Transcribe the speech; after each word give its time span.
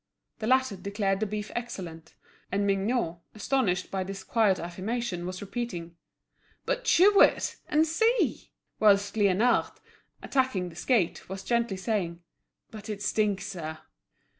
The 0.39 0.47
latter 0.47 0.75
declared 0.75 1.19
the 1.19 1.27
beef 1.27 1.51
excellent; 1.55 2.15
and 2.51 2.65
Mignot, 2.65 3.19
astounded 3.35 3.91
by 3.91 4.03
this 4.03 4.23
quiet 4.23 4.57
affirmation, 4.59 5.27
was 5.27 5.41
repeating, 5.41 5.95
"But 6.65 6.85
chew 6.85 7.21
it, 7.21 7.57
and 7.67 7.85
see;" 7.85 8.49
whilst 8.79 9.13
Liénard, 9.13 9.77
attacking 10.23 10.69
the 10.69 10.75
skate, 10.75 11.29
was 11.29 11.43
gently 11.43 11.77
saying, 11.77 12.23
"But 12.71 12.89
it 12.89 13.03
stinks, 13.03 13.45
sir!" 13.45 13.77